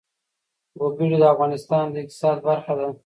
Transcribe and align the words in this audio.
وګړي 0.79 1.17
د 1.21 1.25
افغانستان 1.33 1.85
د 1.91 1.95
اقتصاد 2.03 2.37
برخه 2.47 2.73
ده. 2.79 2.87